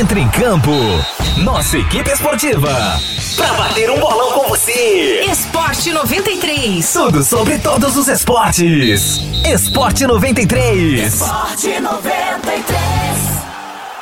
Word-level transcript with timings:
Entre 0.00 0.18
em 0.18 0.28
campo. 0.30 0.70
Nossa 1.44 1.76
equipe 1.76 2.10
esportiva. 2.10 2.70
Pra 3.36 3.52
bater 3.52 3.90
um 3.90 4.00
bolão 4.00 4.32
com 4.32 4.48
você. 4.48 5.26
Esporte 5.30 5.92
93. 5.92 6.90
Tudo 6.90 7.22
sobre 7.22 7.58
todos 7.58 7.98
os 7.98 8.08
esportes. 8.08 9.20
Esporte 9.44 10.06
93. 10.06 11.12
Esporte 11.12 11.78
93. 11.78 12.59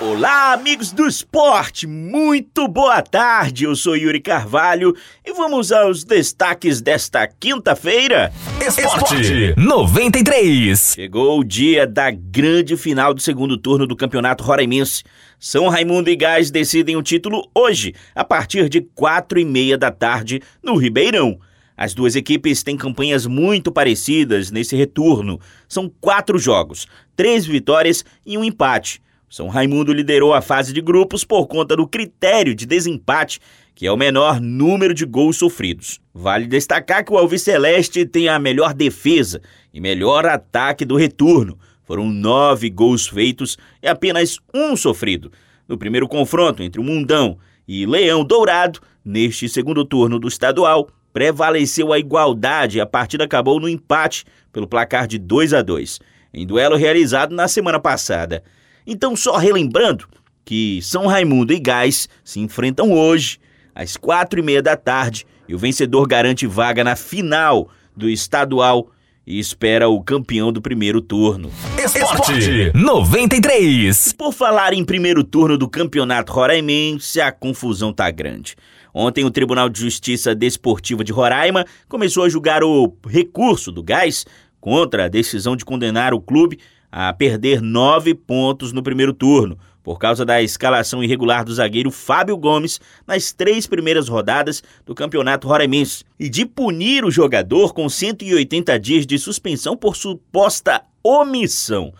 Olá, 0.00 0.54
amigos 0.54 0.92
do 0.92 1.06
esporte! 1.06 1.86
Muito 1.86 2.66
boa 2.66 3.02
tarde, 3.02 3.64
eu 3.64 3.76
sou 3.76 3.94
Yuri 3.94 4.18
Carvalho 4.18 4.96
e 5.22 5.30
vamos 5.34 5.70
aos 5.70 6.04
destaques 6.04 6.80
desta 6.80 7.28
quinta-feira. 7.28 8.32
Esporte 8.66 9.54
93. 9.58 10.94
Chegou 10.94 11.38
o 11.38 11.44
dia 11.44 11.86
da 11.86 12.10
grande 12.10 12.78
final 12.78 13.12
do 13.12 13.20
segundo 13.20 13.58
turno 13.58 13.86
do 13.86 13.94
Campeonato 13.94 14.42
Roraimense. 14.42 15.04
São 15.38 15.68
Raimundo 15.68 16.08
e 16.08 16.16
Gás 16.16 16.50
decidem 16.50 16.96
o 16.96 17.02
título 17.02 17.46
hoje, 17.54 17.94
a 18.14 18.24
partir 18.24 18.70
de 18.70 18.80
quatro 18.80 19.38
e 19.38 19.44
meia 19.44 19.76
da 19.76 19.90
tarde, 19.90 20.40
no 20.62 20.76
Ribeirão. 20.76 21.38
As 21.76 21.92
duas 21.92 22.16
equipes 22.16 22.62
têm 22.62 22.74
campanhas 22.74 23.26
muito 23.26 23.70
parecidas 23.70 24.50
nesse 24.50 24.74
retorno. 24.74 25.38
São 25.68 25.92
quatro 26.00 26.38
jogos, 26.38 26.86
três 27.14 27.44
vitórias 27.44 28.02
e 28.24 28.38
um 28.38 28.44
empate. 28.44 29.02
São 29.30 29.46
Raimundo 29.46 29.92
liderou 29.92 30.34
a 30.34 30.42
fase 30.42 30.72
de 30.72 30.80
grupos 30.80 31.22
por 31.22 31.46
conta 31.46 31.76
do 31.76 31.86
critério 31.86 32.52
de 32.52 32.66
desempate, 32.66 33.38
que 33.76 33.86
é 33.86 33.92
o 33.92 33.96
menor 33.96 34.40
número 34.40 34.92
de 34.92 35.06
gols 35.06 35.36
sofridos. 35.36 36.00
Vale 36.12 36.48
destacar 36.48 37.04
que 37.04 37.12
o 37.12 37.16
Alves 37.16 37.42
Celeste 37.42 38.04
tem 38.04 38.28
a 38.28 38.40
melhor 38.40 38.74
defesa 38.74 39.40
e 39.72 39.80
melhor 39.80 40.26
ataque 40.26 40.84
do 40.84 40.96
retorno. 40.96 41.56
Foram 41.84 42.08
nove 42.08 42.68
gols 42.68 43.06
feitos 43.06 43.56
e 43.80 43.86
apenas 43.86 44.40
um 44.52 44.74
sofrido. 44.74 45.30
No 45.68 45.78
primeiro 45.78 46.08
confronto 46.08 46.60
entre 46.60 46.80
o 46.80 46.84
Mundão 46.84 47.38
e 47.68 47.86
Leão 47.86 48.24
Dourado, 48.24 48.80
neste 49.04 49.48
segundo 49.48 49.84
turno 49.84 50.18
do 50.18 50.26
estadual, 50.26 50.88
prevaleceu 51.12 51.92
a 51.92 52.00
igualdade 52.00 52.78
e 52.78 52.80
a 52.80 52.86
partida 52.86 53.22
acabou 53.22 53.60
no 53.60 53.68
empate 53.68 54.24
pelo 54.52 54.66
placar 54.66 55.06
de 55.06 55.18
2 55.18 55.54
a 55.54 55.62
2, 55.62 56.00
em 56.34 56.44
duelo 56.44 56.74
realizado 56.74 57.32
na 57.32 57.46
semana 57.46 57.78
passada. 57.78 58.42
Então, 58.86 59.14
só 59.14 59.36
relembrando 59.36 60.06
que 60.44 60.80
São 60.82 61.06
Raimundo 61.06 61.52
e 61.52 61.58
Gás 61.58 62.08
se 62.24 62.40
enfrentam 62.40 62.92
hoje, 62.92 63.38
às 63.74 63.96
quatro 63.96 64.40
e 64.40 64.42
meia 64.42 64.62
da 64.62 64.76
tarde, 64.76 65.26
e 65.48 65.54
o 65.54 65.58
vencedor 65.58 66.06
garante 66.06 66.46
vaga 66.46 66.82
na 66.82 66.96
final 66.96 67.68
do 67.96 68.08
estadual 68.08 68.90
e 69.26 69.38
espera 69.38 69.88
o 69.88 70.02
campeão 70.02 70.52
do 70.52 70.60
primeiro 70.60 71.00
turno. 71.00 71.50
Esporte 71.78 72.72
93. 72.74 74.12
Por 74.14 74.32
falar 74.32 74.72
em 74.72 74.84
primeiro 74.84 75.22
turno 75.22 75.56
do 75.56 75.68
campeonato 75.68 76.32
roraimense, 76.32 77.20
a 77.20 77.30
confusão 77.30 77.92
tá 77.92 78.10
grande. 78.10 78.56
Ontem, 78.92 79.24
o 79.24 79.30
Tribunal 79.30 79.68
de 79.68 79.80
Justiça 79.80 80.34
Desportiva 80.34 81.04
de 81.04 81.12
Roraima 81.12 81.64
começou 81.88 82.24
a 82.24 82.28
julgar 82.28 82.64
o 82.64 82.92
recurso 83.06 83.70
do 83.70 83.84
Gás 83.84 84.26
contra 84.60 85.04
a 85.04 85.08
decisão 85.08 85.54
de 85.54 85.64
condenar 85.64 86.12
o 86.12 86.20
clube 86.20 86.58
a 86.90 87.12
perder 87.12 87.60
nove 87.60 88.14
pontos 88.14 88.72
no 88.72 88.82
primeiro 88.82 89.12
turno, 89.12 89.58
por 89.82 89.98
causa 89.98 90.24
da 90.24 90.42
escalação 90.42 91.02
irregular 91.02 91.44
do 91.44 91.54
zagueiro 91.54 91.90
Fábio 91.90 92.36
Gomes 92.36 92.80
nas 93.06 93.32
três 93.32 93.66
primeiras 93.66 94.08
rodadas 94.08 94.62
do 94.84 94.94
Campeonato 94.94 95.48
Roraimense 95.48 96.04
e 96.18 96.28
de 96.28 96.44
punir 96.44 97.04
o 97.04 97.10
jogador 97.10 97.72
com 97.72 97.88
180 97.88 98.78
dias 98.78 99.06
de 99.06 99.18
suspensão 99.18 99.76
por 99.76 99.96
suposta 99.96 100.82
omissão. 101.02 101.92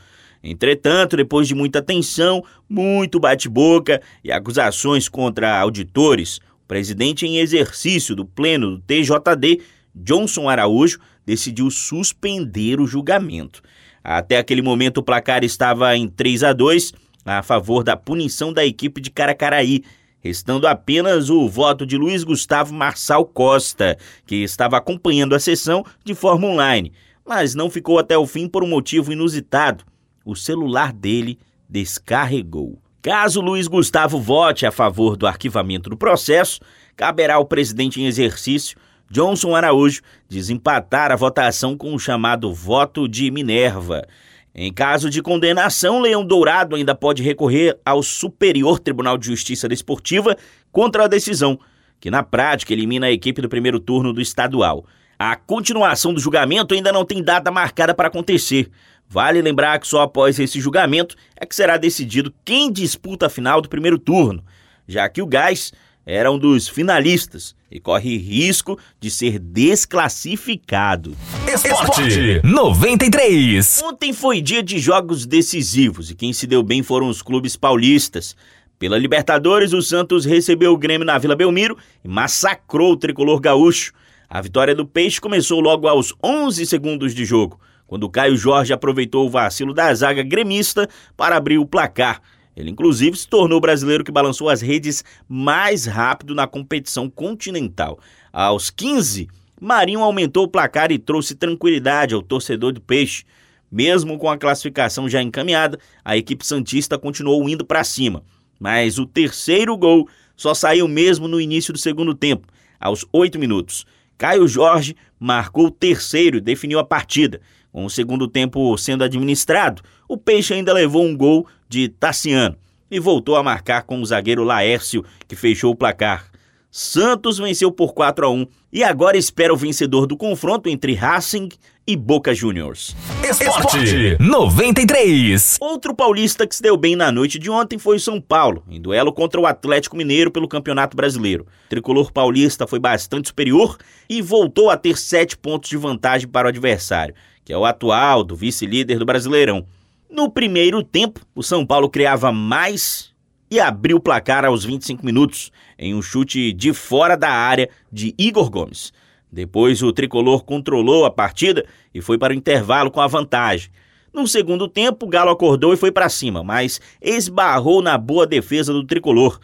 Entretanto, 0.42 1.16
depois 1.16 1.46
de 1.48 1.54
muita 1.54 1.82
tensão, 1.82 2.42
muito 2.68 3.20
bate-boca 3.20 4.00
e 4.24 4.32
acusações 4.32 5.08
contra 5.08 5.58
auditores, 5.58 6.38
o 6.64 6.66
presidente 6.66 7.26
em 7.26 7.38
exercício 7.38 8.14
do 8.14 8.24
Pleno 8.24 8.76
do 8.76 8.82
TJD, 8.82 9.60
Johnson 9.94 10.48
Araújo, 10.48 10.98
decidiu 11.26 11.70
suspender 11.70 12.80
o 12.80 12.86
julgamento. 12.86 13.62
Até 14.02 14.38
aquele 14.38 14.62
momento 14.62 14.98
o 14.98 15.02
placar 15.02 15.44
estava 15.44 15.96
em 15.96 16.08
3 16.08 16.44
a 16.44 16.52
2 16.52 16.92
a 17.24 17.42
favor 17.42 17.84
da 17.84 17.96
punição 17.96 18.52
da 18.52 18.64
equipe 18.64 19.00
de 19.00 19.10
Caracaraí, 19.10 19.82
restando 20.20 20.66
apenas 20.66 21.30
o 21.30 21.48
voto 21.48 21.84
de 21.84 21.96
Luiz 21.96 22.24
Gustavo 22.24 22.74
Marçal 22.74 23.24
Costa, 23.24 23.96
que 24.26 24.36
estava 24.36 24.76
acompanhando 24.76 25.34
a 25.34 25.40
sessão 25.40 25.84
de 26.04 26.14
forma 26.14 26.46
online, 26.46 26.92
mas 27.26 27.54
não 27.54 27.70
ficou 27.70 27.98
até 27.98 28.16
o 28.16 28.26
fim 28.26 28.48
por 28.48 28.64
um 28.64 28.68
motivo 28.68 29.12
inusitado. 29.12 29.84
O 30.24 30.34
celular 30.34 30.92
dele 30.92 31.38
descarregou. 31.68 32.78
Caso 33.02 33.40
Luiz 33.40 33.66
Gustavo 33.66 34.20
vote 34.20 34.66
a 34.66 34.70
favor 34.70 35.16
do 35.16 35.26
arquivamento 35.26 35.88
do 35.88 35.96
processo, 35.96 36.60
caberá 36.96 37.36
ao 37.36 37.46
presidente 37.46 38.00
em 38.00 38.06
exercício 38.06 38.76
Johnson 39.10 39.56
Araújo 39.56 40.02
desempatar 40.28 41.10
a 41.10 41.16
votação 41.16 41.76
com 41.76 41.92
o 41.92 41.98
chamado 41.98 42.54
voto 42.54 43.08
de 43.08 43.28
Minerva. 43.28 44.06
Em 44.54 44.72
caso 44.72 45.10
de 45.10 45.20
condenação, 45.20 46.00
Leão 46.00 46.24
Dourado 46.24 46.76
ainda 46.76 46.94
pode 46.94 47.20
recorrer 47.20 47.76
ao 47.84 48.04
Superior 48.04 48.78
Tribunal 48.78 49.18
de 49.18 49.26
Justiça 49.26 49.68
Desportiva 49.68 50.36
contra 50.70 51.04
a 51.04 51.08
decisão, 51.08 51.58
que 51.98 52.10
na 52.10 52.22
prática 52.22 52.72
elimina 52.72 53.06
a 53.06 53.10
equipe 53.10 53.42
do 53.42 53.48
primeiro 53.48 53.80
turno 53.80 54.12
do 54.12 54.20
estadual. 54.20 54.86
A 55.18 55.34
continuação 55.34 56.14
do 56.14 56.20
julgamento 56.20 56.72
ainda 56.72 56.92
não 56.92 57.04
tem 57.04 57.22
data 57.22 57.50
marcada 57.50 57.92
para 57.92 58.08
acontecer. 58.08 58.70
Vale 59.08 59.42
lembrar 59.42 59.80
que 59.80 59.88
só 59.88 60.02
após 60.02 60.38
esse 60.38 60.60
julgamento 60.60 61.16
é 61.36 61.44
que 61.44 61.54
será 61.54 61.76
decidido 61.76 62.32
quem 62.44 62.70
disputa 62.70 63.26
a 63.26 63.30
final 63.30 63.60
do 63.60 63.68
primeiro 63.68 63.98
turno, 63.98 64.44
já 64.86 65.08
que 65.08 65.20
o 65.20 65.26
Gás 65.26 65.72
era 66.04 66.30
um 66.30 66.38
dos 66.38 66.68
finalistas 66.68 67.54
e 67.70 67.78
corre 67.78 68.16
risco 68.16 68.78
de 68.98 69.10
ser 69.10 69.38
desclassificado. 69.38 71.16
Esporte 71.46 72.40
93. 72.42 73.82
Ontem 73.84 74.12
foi 74.12 74.40
dia 74.40 74.62
de 74.62 74.78
jogos 74.78 75.26
decisivos 75.26 76.10
e 76.10 76.14
quem 76.14 76.32
se 76.32 76.46
deu 76.46 76.62
bem 76.62 76.82
foram 76.82 77.08
os 77.08 77.22
clubes 77.22 77.56
paulistas. 77.56 78.34
Pela 78.78 78.96
Libertadores, 78.98 79.72
o 79.74 79.82
Santos 79.82 80.24
recebeu 80.24 80.72
o 80.72 80.78
Grêmio 80.78 81.04
na 81.04 81.18
Vila 81.18 81.36
Belmiro 81.36 81.76
e 82.02 82.08
massacrou 82.08 82.92
o 82.92 82.96
tricolor 82.96 83.38
gaúcho. 83.38 83.92
A 84.28 84.40
vitória 84.40 84.74
do 84.74 84.86
Peixe 84.86 85.20
começou 85.20 85.60
logo 85.60 85.86
aos 85.86 86.14
11 86.24 86.64
segundos 86.64 87.14
de 87.14 87.24
jogo, 87.24 87.60
quando 87.86 88.08
Caio 88.08 88.36
Jorge 88.36 88.72
aproveitou 88.72 89.26
o 89.26 89.30
vacilo 89.30 89.74
da 89.74 89.92
zaga 89.92 90.22
gremista 90.22 90.88
para 91.16 91.36
abrir 91.36 91.58
o 91.58 91.66
placar. 91.66 92.22
Ele, 92.56 92.70
inclusive, 92.70 93.16
se 93.16 93.28
tornou 93.28 93.58
o 93.58 93.60
brasileiro 93.60 94.04
que 94.04 94.12
balançou 94.12 94.48
as 94.48 94.60
redes 94.60 95.04
mais 95.28 95.86
rápido 95.86 96.34
na 96.34 96.46
competição 96.46 97.08
continental. 97.08 97.98
Aos 98.32 98.70
15, 98.70 99.28
Marinho 99.60 100.00
aumentou 100.00 100.44
o 100.44 100.48
placar 100.48 100.90
e 100.90 100.98
trouxe 100.98 101.34
tranquilidade 101.34 102.14
ao 102.14 102.22
torcedor 102.22 102.72
do 102.72 102.80
Peixe. 102.80 103.24
Mesmo 103.70 104.18
com 104.18 104.28
a 104.28 104.36
classificação 104.36 105.08
já 105.08 105.22
encaminhada, 105.22 105.78
a 106.04 106.16
equipe 106.16 106.44
Santista 106.44 106.98
continuou 106.98 107.48
indo 107.48 107.64
para 107.64 107.84
cima. 107.84 108.22
Mas 108.58 108.98
o 108.98 109.06
terceiro 109.06 109.76
gol 109.76 110.08
só 110.36 110.54
saiu 110.54 110.88
mesmo 110.88 111.28
no 111.28 111.40
início 111.40 111.72
do 111.72 111.78
segundo 111.78 112.14
tempo, 112.14 112.48
aos 112.80 113.06
8 113.12 113.38
minutos. 113.38 113.86
Caio 114.18 114.48
Jorge 114.48 114.96
marcou 115.18 115.66
o 115.66 115.70
terceiro 115.70 116.38
e 116.38 116.40
definiu 116.40 116.78
a 116.78 116.84
partida. 116.84 117.40
Com 117.70 117.84
o 117.84 117.90
segundo 117.90 118.26
tempo 118.26 118.76
sendo 118.76 119.04
administrado, 119.04 119.82
o 120.08 120.16
Peixe 120.16 120.52
ainda 120.52 120.72
levou 120.72 121.04
um 121.04 121.16
gol 121.16 121.46
de 121.70 121.88
Tassiano 121.88 122.56
e 122.90 122.98
voltou 122.98 123.36
a 123.36 123.42
marcar 123.42 123.84
com 123.84 124.02
o 124.02 124.04
zagueiro 124.04 124.42
Laércio, 124.42 125.04
que 125.28 125.36
fechou 125.36 125.70
o 125.70 125.76
placar. 125.76 126.26
Santos 126.68 127.38
venceu 127.38 127.70
por 127.70 127.94
4 127.94 128.26
a 128.26 128.30
1 128.30 128.46
e 128.72 128.84
agora 128.84 129.16
espera 129.16 129.52
o 129.52 129.56
vencedor 129.56 130.06
do 130.06 130.16
confronto 130.16 130.68
entre 130.68 130.94
Racing 130.94 131.48
e 131.86 131.96
Boca 131.96 132.32
Juniors. 132.32 132.94
Esporte 133.28 134.16
93. 134.20 135.58
Outro 135.60 135.94
paulista 135.94 136.46
que 136.46 136.54
se 136.54 136.62
deu 136.62 136.76
bem 136.76 136.94
na 136.94 137.10
noite 137.10 137.38
de 137.38 137.50
ontem 137.50 137.78
foi 137.78 137.96
o 137.96 138.00
São 138.00 138.20
Paulo, 138.20 138.64
em 138.68 138.80
duelo 138.80 139.12
contra 139.12 139.40
o 139.40 139.46
Atlético 139.46 139.96
Mineiro 139.96 140.30
pelo 140.30 140.46
Campeonato 140.46 140.96
Brasileiro. 140.96 141.44
O 141.66 141.68
tricolor 141.68 142.12
paulista 142.12 142.66
foi 142.66 142.78
bastante 142.78 143.28
superior 143.28 143.76
e 144.08 144.22
voltou 144.22 144.70
a 144.70 144.76
ter 144.76 144.96
sete 144.96 145.36
pontos 145.36 145.70
de 145.70 145.76
vantagem 145.76 146.28
para 146.28 146.46
o 146.46 146.50
adversário, 146.50 147.14
que 147.44 147.52
é 147.52 147.58
o 147.58 147.64
atual 147.64 148.22
do 148.22 148.36
vice-líder 148.36 148.98
do 148.98 149.06
Brasileirão. 149.06 149.66
No 150.10 150.28
primeiro 150.28 150.82
tempo, 150.82 151.20
o 151.36 151.42
São 151.42 151.64
Paulo 151.64 151.88
criava 151.88 152.32
mais 152.32 153.12
e 153.48 153.60
abriu 153.60 153.98
o 153.98 154.00
placar 154.00 154.44
aos 154.44 154.64
25 154.64 155.06
minutos, 155.06 155.52
em 155.78 155.94
um 155.94 156.02
chute 156.02 156.52
de 156.52 156.72
fora 156.72 157.16
da 157.16 157.30
área 157.30 157.70
de 157.92 158.12
Igor 158.18 158.50
Gomes. 158.50 158.92
Depois, 159.30 159.80
o 159.84 159.92
tricolor 159.92 160.42
controlou 160.42 161.04
a 161.04 161.12
partida 161.12 161.64
e 161.94 162.00
foi 162.00 162.18
para 162.18 162.32
o 162.32 162.36
intervalo 162.36 162.90
com 162.90 163.00
a 163.00 163.06
vantagem. 163.06 163.70
No 164.12 164.26
segundo 164.26 164.66
tempo, 164.66 165.06
o 165.06 165.08
Galo 165.08 165.30
acordou 165.30 165.72
e 165.72 165.76
foi 165.76 165.92
para 165.92 166.08
cima, 166.08 166.42
mas 166.42 166.80
esbarrou 167.00 167.80
na 167.80 167.96
boa 167.96 168.26
defesa 168.26 168.72
do 168.72 168.84
tricolor. 168.84 169.38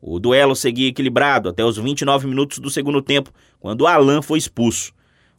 O 0.00 0.18
duelo 0.18 0.56
seguia 0.56 0.88
equilibrado 0.88 1.50
até 1.50 1.62
os 1.62 1.76
29 1.76 2.26
minutos 2.26 2.58
do 2.58 2.70
segundo 2.70 3.02
tempo, 3.02 3.30
quando 3.60 3.86
Alan 3.86 4.22
foi 4.22 4.38
expulso. 4.38 4.95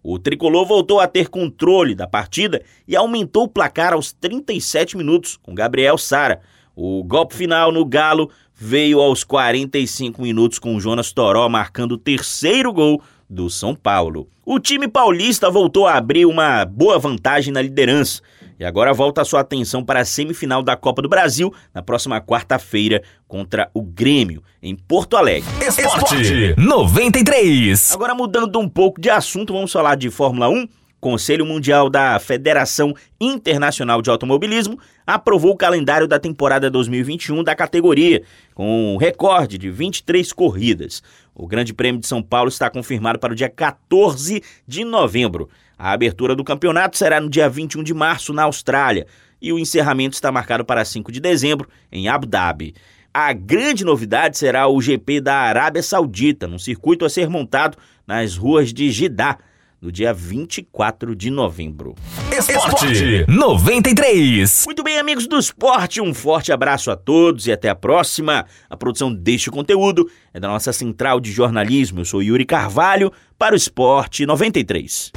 O 0.09 0.18
tricolor 0.18 0.65
voltou 0.65 1.01
a 1.01 1.06
ter 1.06 1.27
controle 1.27 1.94
da 1.94 2.07
partida 2.07 2.63
e 2.88 2.95
aumentou 2.95 3.44
o 3.44 3.48
placar 3.50 3.92
aos 3.92 4.13
37 4.13 4.95
minutos 4.95 5.36
com 5.36 5.54
Gabriel 5.54 5.98
Sara. 5.98 6.39
O 6.74 7.04
golpe 7.04 7.36
final 7.36 7.74
no 7.74 7.83
Galo 7.83 8.31
veio 8.56 9.01
aos 9.01 9.25
45 9.25 10.21
minutos 10.21 10.59
com 10.59 10.80
Jonas 10.80 11.12
Toró 11.12 11.50
marcando 11.50 11.92
o 11.92 11.98
terceiro 11.98 12.71
gol 12.71 13.01
do 13.30 13.50
São 13.50 13.75
Paulo. 13.75 14.30
O 14.45 14.62
time 14.62 14.88
paulista 14.88 15.51
voltou 15.51 15.86
a 15.86 15.95
abrir 15.95 16.25
uma 16.25 16.63
boa 16.63 16.98
vantagem 16.98 17.51
na 17.51 17.62
liderança 17.62 18.21
e 18.59 18.65
agora 18.65 18.94
volta 18.94 19.21
a 19.21 19.25
sua 19.25 19.42
atenção 19.42 19.83
para 19.83 20.01
a 20.01 20.06
semifinal 20.06 20.63
da 20.63 20.75
Copa 20.75 21.01
do 21.01 21.09
Brasil 21.09 21.54
na 21.74 21.81
próxima 21.81 22.19
quarta-feira 22.19 23.01
contra 23.27 23.69
o 23.74 23.81
Grêmio, 23.81 24.44
em 24.62 24.75
Porto 24.75 25.15
Alegre. 25.15 25.50
Esporte 25.68 26.56
93. 26.57 27.92
Agora 27.94 28.15
mudando 28.15 28.59
um 28.59 28.68
pouco 28.68 29.00
de 29.00 29.09
assunto, 29.09 29.54
vamos 29.54 29.71
falar 29.71 29.95
de 29.95 30.09
Fórmula 30.09 30.50
1. 30.50 30.68
Conselho 31.00 31.46
Mundial 31.46 31.90
da 31.90 32.20
Federação 32.20 32.94
Internacional 33.22 34.02
de 34.02 34.10
Automobilismo 34.10 34.80
aprovou 35.06 35.52
o 35.52 35.58
calendário 35.58 36.08
da 36.08 36.20
temporada 36.20 36.70
2021 36.70 37.44
da 37.44 37.56
categoria, 37.56 38.24
com 38.56 38.96
um 38.96 38.98
recorde 38.98 39.58
de 39.58 39.70
23 39.70 40.34
corridas. 40.34 41.04
O 41.36 41.48
Grande 41.48 41.74
Prêmio 41.74 42.02
de 42.02 42.08
São 42.08 42.22
Paulo 42.22 42.50
está 42.50 42.70
confirmado 42.70 43.20
para 43.20 43.34
o 43.34 43.36
dia 43.36 43.50
14 43.50 44.42
de 44.68 44.84
novembro. 44.84 45.50
A 45.78 45.92
abertura 45.92 46.36
do 46.36 46.44
campeonato 46.44 46.98
será 46.98 47.22
no 47.22 47.30
dia 47.30 47.48
21 47.48 47.84
de 47.84 47.94
março, 47.94 48.34
na 48.34 48.44
Austrália, 48.44 49.06
e 49.40 49.54
o 49.54 49.60
encerramento 49.60 50.16
está 50.16 50.32
marcado 50.32 50.66
para 50.66 50.84
5 50.84 51.12
de 51.12 51.20
dezembro, 51.20 51.70
em 51.92 52.08
Abu 52.08 52.26
Dhabi. 52.26 52.74
A 53.14 53.34
grande 53.34 53.86
novidade 53.86 54.38
será 54.38 54.68
o 54.68 54.82
GP 54.82 55.22
da 55.22 55.36
Arábia 55.36 55.84
Saudita, 55.84 56.48
num 56.48 56.60
circuito 56.60 57.06
a 57.06 57.10
ser 57.10 57.30
montado 57.30 57.78
nas 58.06 58.36
ruas 58.36 58.74
de 58.74 58.90
Jeddah, 58.92 59.38
no 59.81 59.91
dia 59.91 60.13
24 60.13 61.15
de 61.15 61.29
novembro. 61.29 61.95
Esporte 62.31 63.25
93. 63.27 64.63
Muito 64.65 64.83
bem, 64.83 64.97
amigos 64.97 65.27
do 65.27 65.38
esporte, 65.38 66.01
um 66.01 66.13
forte 66.13 66.51
abraço 66.51 66.89
a 66.89 66.95
todos 66.95 67.47
e 67.47 67.51
até 67.51 67.69
a 67.69 67.75
próxima. 67.75 68.45
A 68.69 68.75
produção 68.77 69.13
deste 69.13 69.51
conteúdo 69.51 70.09
é 70.33 70.39
da 70.39 70.47
nossa 70.47 70.74
central 70.74 71.19
de 71.19 71.31
jornalismo. 71.31 72.01
Eu 72.01 72.06
sou 72.06 72.24
Yuri 72.24 72.45
Carvalho 72.45 73.12
para 73.38 73.53
o 73.53 73.57
Esporte 73.57 74.25
93. 74.25 75.12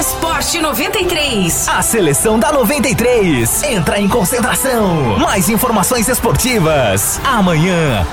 Esporte 0.00 0.58
93. 0.60 1.68
A 1.68 1.82
seleção 1.82 2.38
da 2.38 2.50
93 2.50 3.62
entra 3.64 4.00
em 4.00 4.08
concentração. 4.08 5.18
Mais 5.18 5.50
informações 5.50 6.08
esportivas 6.08 7.20
amanhã 7.24 8.06